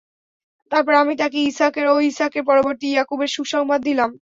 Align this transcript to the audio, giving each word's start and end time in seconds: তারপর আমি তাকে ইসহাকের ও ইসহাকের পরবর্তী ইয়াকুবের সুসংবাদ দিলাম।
তারপর 0.71 0.93
আমি 0.95 1.13
তাকে 1.21 1.37
ইসহাকের 1.41 1.85
ও 1.87 2.05
ইসহাকের 2.09 2.43
পরবর্তী 2.49 2.87
ইয়াকুবের 2.89 3.33
সুসংবাদ 3.35 3.79
দিলাম। 3.87 4.09